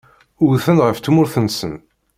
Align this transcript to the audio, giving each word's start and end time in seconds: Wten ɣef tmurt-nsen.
Wten 0.51 0.77
ɣef 0.85 0.97
tmurt-nsen. 0.99 1.73